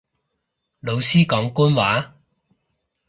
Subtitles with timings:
[0.79, 2.15] 老師講官話